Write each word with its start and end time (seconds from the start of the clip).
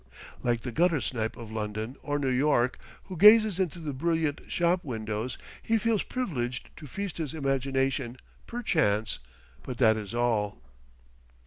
Like 0.41 0.61
the 0.61 0.71
gutter 0.71 0.99
snipe 0.99 1.37
of 1.37 1.51
London 1.51 1.95
or 2.01 2.17
New 2.17 2.27
York 2.31 2.79
who 3.03 3.15
gazes 3.15 3.59
into 3.59 3.77
the 3.77 3.93
brilliant 3.93 4.41
shop 4.51 4.83
windows, 4.83 5.37
he 5.61 5.77
feels 5.77 6.01
privileged 6.01 6.75
to 6.77 6.87
feast 6.87 7.19
his 7.19 7.35
imagination, 7.35 8.17
perchance, 8.47 9.19
but 9.61 9.77
that 9.77 9.97
is 9.97 10.15
all. 10.15 10.57